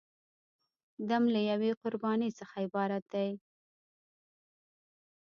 [1.09, 3.29] دم له یوې قربانۍ څخه عبارت دی.